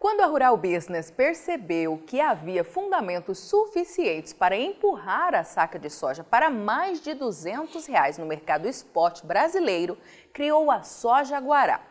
Quando 0.00 0.22
a 0.22 0.26
Rural 0.26 0.56
Business 0.56 1.10
percebeu 1.10 2.02
que 2.06 2.22
havia 2.22 2.64
fundamentos 2.64 3.38
suficientes 3.38 4.32
para 4.32 4.56
empurrar 4.56 5.34
a 5.34 5.44
saca 5.44 5.78
de 5.78 5.90
soja 5.90 6.24
para 6.24 6.48
mais 6.48 7.02
de 7.02 7.12
200 7.12 7.84
reais 7.84 8.16
no 8.16 8.24
mercado 8.24 8.66
spot 8.66 9.22
brasileiro, 9.26 9.98
criou 10.32 10.70
a 10.70 10.82
Soja 10.82 11.38
Guará. 11.38 11.82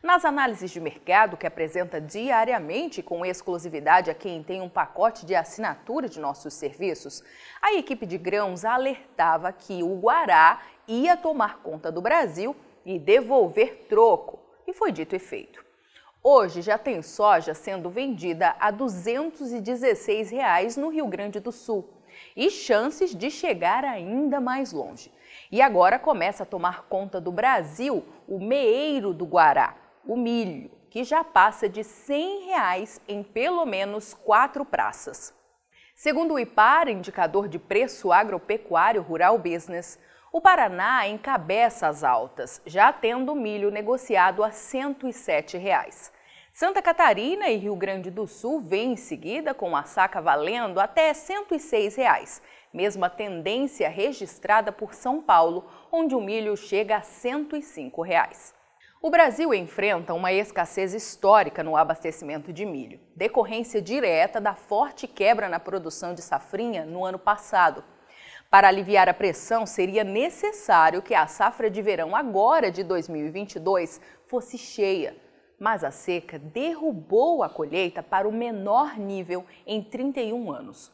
Nas 0.00 0.24
análises 0.24 0.70
de 0.70 0.78
mercado 0.78 1.36
que 1.36 1.48
apresenta 1.48 2.00
diariamente 2.00 3.02
com 3.02 3.26
exclusividade 3.26 4.08
a 4.08 4.14
quem 4.14 4.40
tem 4.40 4.60
um 4.60 4.68
pacote 4.68 5.26
de 5.26 5.34
assinatura 5.34 6.08
de 6.08 6.20
nossos 6.20 6.54
serviços, 6.54 7.24
a 7.60 7.74
equipe 7.74 8.06
de 8.06 8.18
grãos 8.18 8.64
alertava 8.64 9.50
que 9.50 9.82
o 9.82 9.98
Guará 9.98 10.62
ia 10.86 11.16
tomar 11.16 11.58
conta 11.58 11.90
do 11.90 12.00
Brasil 12.00 12.54
e 12.86 13.00
devolver 13.00 13.86
troco. 13.88 14.38
E 14.64 14.72
foi 14.72 14.92
dito 14.92 15.16
e 15.16 15.18
feito. 15.18 15.67
Hoje 16.30 16.60
já 16.60 16.76
tem 16.76 17.00
soja 17.00 17.54
sendo 17.54 17.88
vendida 17.88 18.54
a 18.60 18.70
216 18.70 20.30
reais 20.30 20.76
no 20.76 20.90
Rio 20.90 21.06
Grande 21.06 21.40
do 21.40 21.50
Sul 21.50 21.88
e 22.36 22.50
chances 22.50 23.14
de 23.14 23.30
chegar 23.30 23.82
ainda 23.82 24.38
mais 24.38 24.70
longe. 24.70 25.10
E 25.50 25.62
agora 25.62 25.98
começa 25.98 26.42
a 26.42 26.46
tomar 26.46 26.82
conta 26.82 27.18
do 27.18 27.32
Brasil 27.32 28.04
o 28.28 28.38
meeiro 28.38 29.14
do 29.14 29.24
Guará, 29.24 29.74
o 30.04 30.18
milho, 30.18 30.70
que 30.90 31.02
já 31.02 31.24
passa 31.24 31.66
de 31.66 31.82
100 31.82 32.44
reais 32.44 33.00
em 33.08 33.22
pelo 33.22 33.64
menos 33.64 34.12
quatro 34.12 34.66
praças. 34.66 35.32
Segundo 35.94 36.34
o 36.34 36.38
IPAR, 36.38 36.90
indicador 36.90 37.48
de 37.48 37.58
preço 37.58 38.12
agropecuário 38.12 39.00
rural 39.00 39.38
business, 39.38 39.98
o 40.30 40.42
Paraná 40.42 41.08
encabeça 41.08 41.88
as 41.88 42.04
altas, 42.04 42.60
já 42.66 42.92
tendo 42.92 43.34
milho 43.34 43.70
negociado 43.70 44.44
a 44.44 44.50
107 44.50 45.56
reais. 45.56 46.17
Santa 46.58 46.82
Catarina 46.82 47.48
e 47.50 47.56
Rio 47.56 47.76
Grande 47.76 48.10
do 48.10 48.26
Sul 48.26 48.60
vêm 48.60 48.94
em 48.94 48.96
seguida 48.96 49.54
com 49.54 49.76
a 49.76 49.84
saca 49.84 50.20
valendo 50.20 50.80
até 50.80 51.14
106 51.14 51.94
reais, 51.94 52.42
mesma 52.74 53.08
tendência 53.08 53.88
registrada 53.88 54.72
por 54.72 54.92
São 54.92 55.22
Paulo, 55.22 55.70
onde 55.92 56.16
o 56.16 56.20
milho 56.20 56.56
chega 56.56 56.96
a 56.96 57.00
105 57.00 58.02
reais. 58.02 58.52
O 59.00 59.08
Brasil 59.08 59.54
enfrenta 59.54 60.12
uma 60.14 60.32
escassez 60.32 60.94
histórica 60.94 61.62
no 61.62 61.76
abastecimento 61.76 62.52
de 62.52 62.66
milho, 62.66 62.98
decorrência 63.14 63.80
direta 63.80 64.40
da 64.40 64.56
forte 64.56 65.06
quebra 65.06 65.48
na 65.48 65.60
produção 65.60 66.12
de 66.12 66.22
safrinha 66.22 66.84
no 66.84 67.04
ano 67.04 67.20
passado. 67.20 67.84
Para 68.50 68.66
aliviar 68.66 69.08
a 69.08 69.14
pressão, 69.14 69.64
seria 69.64 70.02
necessário 70.02 71.02
que 71.02 71.14
a 71.14 71.28
safra 71.28 71.70
de 71.70 71.80
verão 71.80 72.16
agora 72.16 72.68
de 72.68 72.82
2022 72.82 74.00
fosse 74.26 74.58
cheia. 74.58 75.27
Mas 75.58 75.82
a 75.82 75.90
seca 75.90 76.38
derrubou 76.38 77.42
a 77.42 77.48
colheita 77.48 78.02
para 78.02 78.28
o 78.28 78.32
menor 78.32 78.96
nível 78.96 79.44
em 79.66 79.82
31 79.82 80.52
anos. 80.52 80.92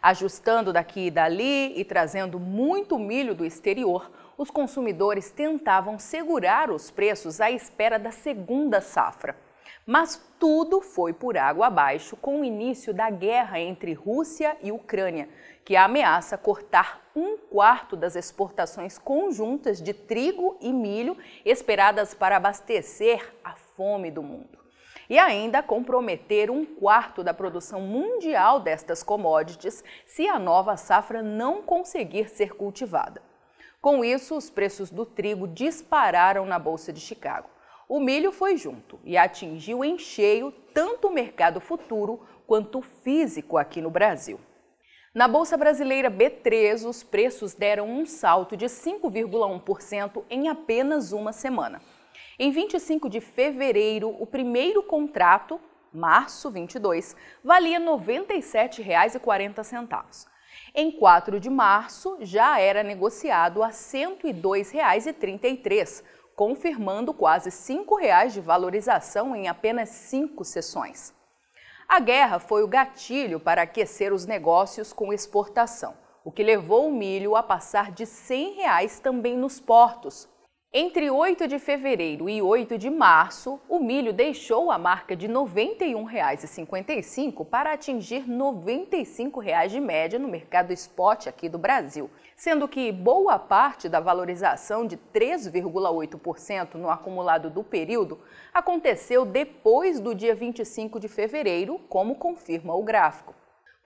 Ajustando 0.00 0.72
daqui 0.72 1.06
e 1.06 1.10
dali 1.10 1.78
e 1.78 1.84
trazendo 1.84 2.38
muito 2.40 2.98
milho 2.98 3.34
do 3.34 3.44
exterior, 3.44 4.10
os 4.36 4.50
consumidores 4.50 5.30
tentavam 5.30 5.98
segurar 5.98 6.70
os 6.70 6.90
preços 6.90 7.40
à 7.40 7.50
espera 7.50 7.98
da 7.98 8.10
segunda 8.10 8.80
safra. 8.80 9.36
Mas 9.84 10.20
tudo 10.38 10.80
foi 10.80 11.12
por 11.12 11.36
água 11.36 11.68
abaixo 11.68 12.16
com 12.16 12.40
o 12.40 12.44
início 12.44 12.92
da 12.92 13.08
guerra 13.08 13.60
entre 13.60 13.92
Rússia 13.92 14.56
e 14.60 14.72
Ucrânia, 14.72 15.28
que 15.64 15.76
ameaça 15.76 16.36
cortar 16.36 17.00
um 17.14 17.36
quarto 17.36 17.96
das 17.96 18.16
exportações 18.16 18.98
conjuntas 18.98 19.80
de 19.80 19.94
trigo 19.94 20.56
e 20.60 20.72
milho 20.72 21.16
esperadas 21.44 22.14
para 22.14 22.36
abastecer 22.36 23.32
a 23.44 23.54
fome 23.76 24.10
do 24.10 24.22
mundo. 24.22 24.58
E 25.08 25.18
ainda 25.18 25.62
comprometer 25.62 26.50
um 26.50 26.64
quarto 26.64 27.22
da 27.22 27.32
produção 27.32 27.80
mundial 27.80 28.58
destas 28.58 29.02
commodities 29.02 29.84
se 30.04 30.26
a 30.26 30.38
nova 30.38 30.76
safra 30.76 31.22
não 31.22 31.62
conseguir 31.62 32.28
ser 32.28 32.54
cultivada. 32.54 33.22
Com 33.80 34.04
isso, 34.04 34.36
os 34.36 34.50
preços 34.50 34.90
do 34.90 35.06
trigo 35.06 35.46
dispararam 35.46 36.44
na 36.44 36.58
Bolsa 36.58 36.92
de 36.92 37.00
Chicago. 37.00 37.48
O 37.88 38.00
milho 38.00 38.32
foi 38.32 38.56
junto 38.56 38.98
e 39.04 39.16
atingiu 39.16 39.84
em 39.84 39.96
cheio 39.96 40.52
tanto 40.74 41.06
o 41.06 41.12
mercado 41.12 41.60
futuro 41.60 42.20
quanto 42.46 42.78
o 42.78 42.82
físico 42.82 43.56
aqui 43.56 43.80
no 43.80 43.90
Brasil. 43.90 44.40
Na 45.14 45.28
Bolsa 45.28 45.56
Brasileira 45.56 46.10
B3, 46.10 46.84
os 46.86 47.04
preços 47.04 47.54
deram 47.54 47.88
um 47.88 48.04
salto 48.04 48.56
de 48.56 48.66
5,1% 48.66 50.24
em 50.28 50.48
apenas 50.48 51.12
uma 51.12 51.32
semana. 51.32 51.80
Em 52.38 52.50
25 52.50 53.08
de 53.08 53.18
fevereiro, 53.18 54.14
o 54.20 54.26
primeiro 54.26 54.82
contrato, 54.82 55.58
março 55.90 56.50
22, 56.50 57.16
valia 57.42 57.78
R$ 57.78 57.84
97,40. 57.86 60.26
Em 60.74 60.92
4 60.92 61.40
de 61.40 61.48
março, 61.48 62.18
já 62.20 62.60
era 62.60 62.82
negociado 62.82 63.62
a 63.62 63.68
R$ 63.68 63.72
102,33, 63.72 66.04
confirmando 66.34 67.14
quase 67.14 67.48
R$ 67.48 67.56
5,00 67.56 68.32
de 68.32 68.42
valorização 68.42 69.34
em 69.34 69.48
apenas 69.48 69.88
cinco 69.88 70.44
sessões. 70.44 71.14
A 71.88 72.00
guerra 72.00 72.38
foi 72.38 72.62
o 72.62 72.68
gatilho 72.68 73.40
para 73.40 73.62
aquecer 73.62 74.12
os 74.12 74.26
negócios 74.26 74.92
com 74.92 75.10
exportação, 75.10 75.96
o 76.22 76.30
que 76.30 76.42
levou 76.42 76.88
o 76.88 76.92
milho 76.92 77.34
a 77.34 77.42
passar 77.42 77.92
de 77.92 78.04
100 78.04 78.56
reais 78.56 79.00
também 79.00 79.38
nos 79.38 79.58
portos, 79.58 80.28
entre 80.78 81.10
8 81.10 81.48
de 81.48 81.58
fevereiro 81.58 82.28
e 82.28 82.42
8 82.42 82.76
de 82.76 82.90
março, 82.90 83.58
o 83.66 83.78
milho 83.78 84.12
deixou 84.12 84.70
a 84.70 84.76
marca 84.76 85.16
de 85.16 85.26
R$ 85.26 85.32
91,55 85.32 87.46
para 87.46 87.72
atingir 87.72 88.28
95 88.28 89.40
reais 89.40 89.72
de 89.72 89.80
média 89.80 90.18
no 90.18 90.28
mercado 90.28 90.74
spot 90.74 91.28
aqui 91.28 91.48
do 91.48 91.56
Brasil, 91.56 92.10
sendo 92.36 92.68
que 92.68 92.92
boa 92.92 93.38
parte 93.38 93.88
da 93.88 94.00
valorização 94.00 94.86
de 94.86 94.98
3,8% 94.98 96.74
no 96.74 96.90
acumulado 96.90 97.48
do 97.48 97.64
período 97.64 98.20
aconteceu 98.52 99.24
depois 99.24 99.98
do 99.98 100.14
dia 100.14 100.34
25 100.34 101.00
de 101.00 101.08
fevereiro, 101.08 101.80
como 101.88 102.16
confirma 102.16 102.74
o 102.74 102.82
gráfico. 102.82 103.34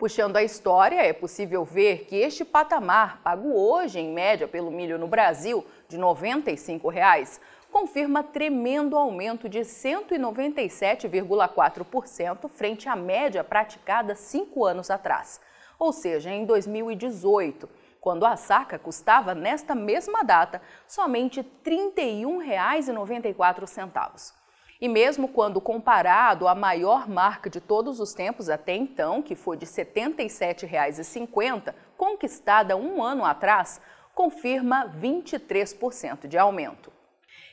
Puxando 0.00 0.36
a 0.38 0.42
história, 0.42 1.02
é 1.02 1.12
possível 1.12 1.62
ver 1.62 2.06
que 2.06 2.16
este 2.16 2.42
patamar, 2.42 3.20
pago 3.22 3.54
hoje 3.54 4.00
em 4.00 4.10
média 4.10 4.48
pelo 4.48 4.70
milho 4.70 4.98
no 4.98 5.06
Brasil, 5.06 5.62
de 5.90 5.98
95 5.98 6.88
reais, 6.88 7.38
confirma 7.70 8.22
tremendo 8.22 8.96
aumento 8.96 9.46
de 9.46 9.60
197,4% 9.60 12.48
frente 12.48 12.88
à 12.88 12.96
média 12.96 13.44
praticada 13.44 14.14
cinco 14.14 14.64
anos 14.64 14.90
atrás, 14.90 15.38
ou 15.78 15.92
seja, 15.92 16.30
em 16.30 16.46
2018, 16.46 17.68
quando 18.00 18.24
a 18.24 18.36
saca 18.36 18.78
custava, 18.78 19.34
nesta 19.34 19.74
mesma 19.74 20.24
data, 20.24 20.62
somente 20.86 21.40
R$ 21.40 21.46
31,94. 21.62 24.39
E 24.80 24.88
mesmo 24.88 25.28
quando 25.28 25.60
comparado 25.60 26.48
à 26.48 26.54
maior 26.54 27.06
marca 27.06 27.50
de 27.50 27.60
todos 27.60 28.00
os 28.00 28.14
tempos 28.14 28.48
até 28.48 28.74
então, 28.74 29.20
que 29.20 29.34
foi 29.34 29.58
de 29.58 29.66
R$ 29.66 29.72
77,50, 29.72 31.74
conquistada 31.98 32.78
um 32.78 33.02
ano 33.02 33.24
atrás, 33.24 33.78
confirma 34.14 34.90
23% 34.98 36.26
de 36.26 36.38
aumento. 36.38 36.90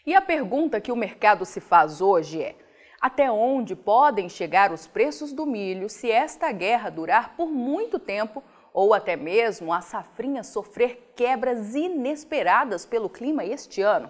E 0.06 0.16
a 0.16 0.22
pergunta 0.22 0.80
que 0.80 0.92
o 0.92 0.96
mercado 0.96 1.44
se 1.44 1.60
faz 1.60 2.00
hoje 2.00 2.42
é: 2.42 2.56
até 3.02 3.30
onde 3.30 3.76
podem 3.76 4.30
chegar 4.30 4.72
os 4.72 4.88
preços 4.88 5.34
do 5.34 5.46
milho 5.46 5.90
se 5.90 6.10
esta 6.10 6.50
guerra 6.54 6.90
durar 6.90 7.36
por 7.36 7.50
muito 7.50 8.00
tempo 8.00 8.42
ou 8.74 8.94
até 8.94 9.18
mesmo 9.18 9.74
a 9.74 9.82
safrinha 9.82 10.44
sofrer 10.44 11.12
quebras 11.14 11.76
inesperadas 11.76 12.86
pelo 12.86 13.10
clima 13.10 13.44
este 13.44 13.82
ano? 13.82 14.10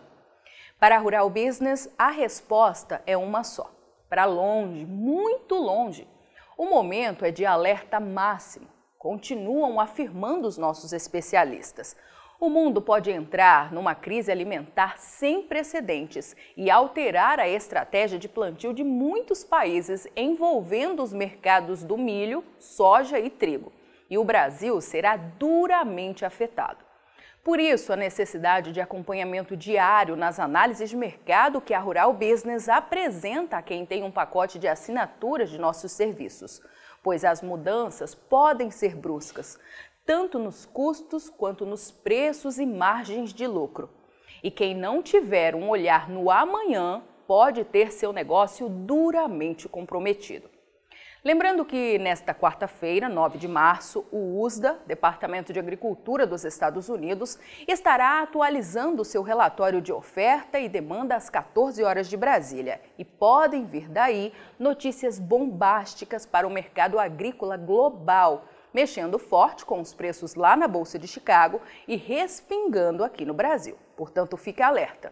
Para 0.79 0.97
a 0.97 1.00
Rural 1.00 1.27
Business, 1.27 1.91
a 1.97 2.12
resposta 2.12 3.01
é 3.07 3.18
uma 3.18 3.44
só: 3.44 3.71
para 4.07 4.25
longe, 4.25 4.85
muito 4.85 5.56
longe. 5.56 6.07
O 6.56 6.65
momento 6.65 7.25
é 7.25 7.31
de 7.31 7.47
alerta 7.47 8.00
máximo, 8.00 8.68
continuam 9.00 9.79
afirmando 9.79 10.47
os 10.47 10.56
nossos 10.56 10.94
especialistas. 10.94 11.95
O 12.39 12.47
mundo 12.47 12.79
pode 12.79 13.09
entrar 13.09 13.74
numa 13.74 13.95
crise 13.95 14.31
alimentar 14.31 15.00
sem 15.00 15.41
precedentes 15.41 16.35
e 16.56 16.69
alterar 16.69 17.39
a 17.39 17.50
estratégia 17.50 18.19
de 18.19 18.30
plantio 18.30 18.71
de 18.71 18.83
muitos 18.83 19.44
países 19.44 20.07
envolvendo 20.15 21.01
os 21.01 21.12
mercados 21.12 21.83
do 21.83 21.97
milho, 21.97 22.44
soja 22.59 23.18
e 23.18 23.31
trigo. 23.31 23.73
E 24.07 24.19
o 24.19 24.23
Brasil 24.23 24.80
será 24.80 25.18
duramente 25.18 26.23
afetado. 26.23 26.86
Por 27.47 27.61
isso, 27.61 27.94
a 27.94 27.95
necessidade 27.95 28.73
de 28.73 28.81
acompanhamento 28.81 29.55
diário 29.55 30.17
nas 30.17 30.38
análises 30.38 30.89
de 30.89 30.97
mercado 30.97 31.61
que 31.61 31.73
a 31.73 31.79
Rural 31.79 32.11
Business 32.11 32.67
apresenta 32.67 33.55
a 33.55 33.61
quem 33.61 33.85
tem 33.85 34.03
um 34.03 34.11
pacote 34.11 34.59
de 34.59 34.67
assinaturas 34.67 35.49
de 35.49 35.57
nossos 35.57 35.94
serviços, 35.94 36.61
pois 37.01 37.23
as 37.23 37.41
mudanças 37.41 38.13
podem 38.13 38.69
ser 38.69 38.97
bruscas, 38.97 39.57
tanto 40.05 40.38
nos 40.38 40.65
custos 40.65 41.29
quanto 41.29 41.65
nos 41.65 41.89
preços 41.89 42.59
e 42.59 42.65
margens 42.65 43.33
de 43.33 43.47
lucro. 43.47 43.89
E 44.44 44.51
quem 44.51 44.75
não 44.75 45.01
tiver 45.01 45.55
um 45.55 45.69
olhar 45.69 46.09
no 46.09 46.29
amanhã 46.29 47.01
pode 47.25 47.63
ter 47.63 47.94
seu 47.94 48.11
negócio 48.11 48.67
duramente 48.67 49.69
comprometido. 49.69 50.56
Lembrando 51.27 51.65
que 51.65 52.00
nesta 52.00 52.33
quarta-feira, 52.33 53.09
9 53.09 53.38
de 53.38 53.50
março, 53.50 54.06
o 54.13 54.39
USDA, 54.39 54.79
Departamento 54.88 55.51
de 55.51 55.59
Agricultura 55.59 56.25
dos 56.25 56.45
Estados 56.45 56.88
Unidos, 56.88 57.38
estará 57.68 58.21
atualizando 58.21 59.03
seu 59.03 59.21
relatório 59.21 59.81
de 59.81 59.91
oferta 59.91 60.57
e 60.57 60.69
demanda 60.69 61.18
às 61.18 61.29
14 61.29 61.83
horas 61.83 62.07
de 62.07 62.15
Brasília. 62.15 62.79
E 62.97 63.03
podem 63.03 63.65
vir 63.65 63.89
daí 63.89 64.31
notícias 64.57 65.19
bombásticas 65.19 66.25
para 66.25 66.47
o 66.47 66.50
mercado 66.50 66.97
agrícola 66.97 67.57
global, 67.57 68.45
mexendo 68.73 69.19
forte 69.19 69.65
com 69.65 69.81
os 69.81 69.94
preços 69.94 70.33
lá 70.33 70.56
na 70.56 70.65
Bolsa 70.65 70.97
de 70.97 71.09
Chicago 71.09 71.59
e 71.85 71.97
respingando 71.97 73.03
aqui 73.03 73.25
no 73.25 73.33
Brasil. 73.33 73.77
Portanto, 73.97 74.38
fique 74.38 74.63
alerta. 74.63 75.12